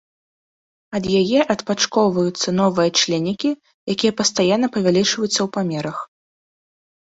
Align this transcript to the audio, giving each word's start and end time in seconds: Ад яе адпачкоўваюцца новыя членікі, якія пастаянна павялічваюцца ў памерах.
Ад 0.99 1.03
яе 1.19 1.39
адпачкоўваюцца 1.53 2.49
новыя 2.61 2.89
членікі, 3.01 3.51
якія 3.95 4.11
пастаянна 4.23 4.67
павялічваюцца 4.79 5.35
ў 5.35 5.47
памерах. 5.59 5.97